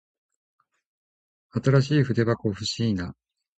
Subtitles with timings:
[1.51, 3.15] 新しい筆箱欲しいな。